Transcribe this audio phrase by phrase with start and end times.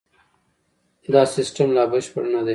[1.13, 2.49] دا سیستم لا بشپړ نه دی.